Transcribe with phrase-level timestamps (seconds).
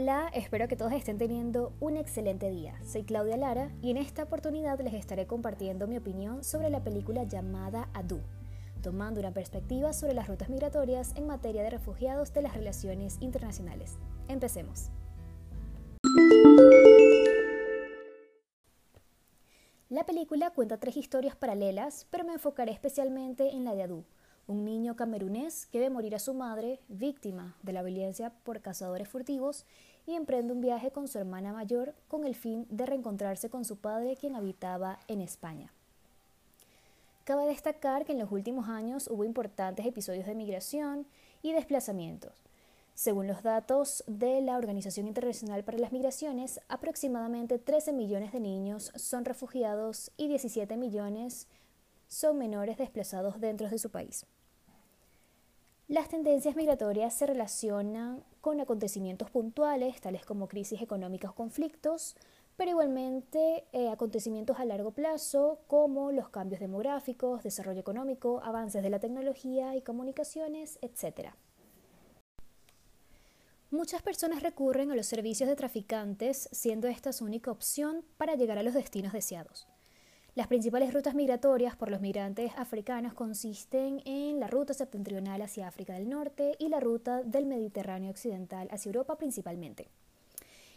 [0.00, 2.80] Hola, espero que todos estén teniendo un excelente día.
[2.86, 7.24] Soy Claudia Lara y en esta oportunidad les estaré compartiendo mi opinión sobre la película
[7.24, 8.20] llamada Adu,
[8.80, 13.98] tomando una perspectiva sobre las rutas migratorias en materia de refugiados de las relaciones internacionales.
[14.28, 14.92] Empecemos.
[19.88, 24.04] La película cuenta tres historias paralelas, pero me enfocaré especialmente en la de Adu,
[24.48, 29.08] un niño camerunés que ve morir a su madre, víctima de la violencia por cazadores
[29.08, 29.64] furtivos,
[30.06, 33.76] y emprende un viaje con su hermana mayor con el fin de reencontrarse con su
[33.76, 35.70] padre, quien habitaba en España.
[37.24, 41.06] Cabe destacar que en los últimos años hubo importantes episodios de migración
[41.42, 42.42] y desplazamientos.
[42.94, 48.92] Según los datos de la Organización Internacional para las Migraciones, aproximadamente 13 millones de niños
[48.96, 51.48] son refugiados y 17 millones
[52.08, 54.26] son menores desplazados dentro de su país.
[55.86, 62.16] Las tendencias migratorias se relacionan con acontecimientos puntuales, tales como crisis económicas o conflictos,
[62.56, 68.90] pero igualmente eh, acontecimientos a largo plazo como los cambios demográficos, desarrollo económico, avances de
[68.90, 71.30] la tecnología y comunicaciones, etc.
[73.70, 78.58] Muchas personas recurren a los servicios de traficantes, siendo esta su única opción para llegar
[78.58, 79.67] a los destinos deseados.
[80.38, 85.94] Las principales rutas migratorias por los migrantes africanos consisten en la ruta septentrional hacia África
[85.94, 89.88] del Norte y la ruta del Mediterráneo occidental hacia Europa principalmente.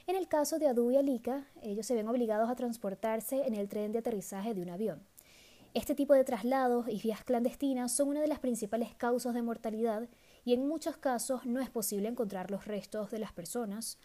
[0.07, 3.69] En el caso de Adu y Alika, ellos se ven obligados a transportarse en el
[3.69, 5.03] tren de aterrizaje de un avión.
[5.75, 10.09] Este tipo de traslados y vías clandestinas son una de las principales causas de mortalidad
[10.43, 13.99] y en muchos casos no es posible encontrar los restos de las personas,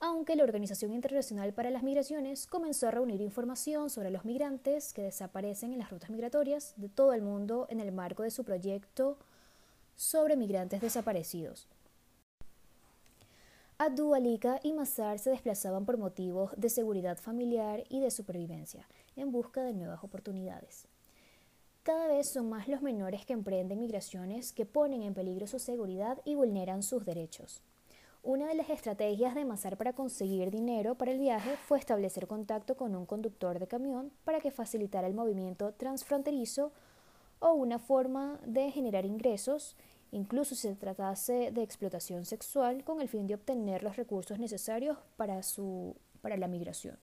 [0.00, 5.02] aunque la Organización Internacional para las Migraciones comenzó a reunir información sobre los migrantes que
[5.02, 9.16] desaparecen en las rutas migratorias de todo el mundo en el marco de su proyecto
[9.96, 11.66] sobre migrantes desaparecidos.
[13.78, 19.32] Abdu Alika y Mazar se desplazaban por motivos de seguridad familiar y de supervivencia, en
[19.32, 20.86] busca de nuevas oportunidades.
[21.82, 26.20] Cada vez son más los menores que emprenden migraciones que ponen en peligro su seguridad
[26.24, 27.62] y vulneran sus derechos.
[28.26, 32.76] Una de las estrategias de Mazar para conseguir dinero para el viaje fue establecer contacto
[32.76, 36.72] con un conductor de camión para que facilitara el movimiento transfronterizo
[37.38, 39.76] o una forma de generar ingresos,
[40.10, 44.98] incluso si se tratase de explotación sexual, con el fin de obtener los recursos necesarios
[45.16, 46.98] para, su, para la migración.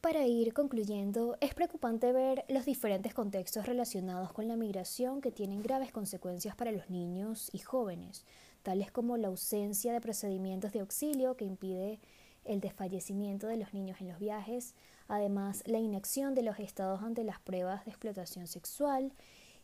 [0.00, 5.60] Para ir concluyendo, es preocupante ver los diferentes contextos relacionados con la migración que tienen
[5.60, 8.24] graves consecuencias para los niños y jóvenes,
[8.66, 12.00] tales como la ausencia de procedimientos de auxilio que impide
[12.44, 14.74] el desfallecimiento de los niños en los viajes,
[15.06, 19.12] además la inacción de los estados ante las pruebas de explotación sexual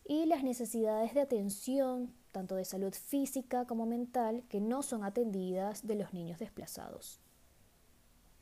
[0.05, 5.85] y las necesidades de atención, tanto de salud física como mental, que no son atendidas
[5.85, 7.19] de los niños desplazados.